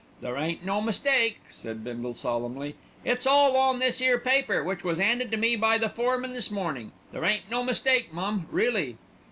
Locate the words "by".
5.55-5.77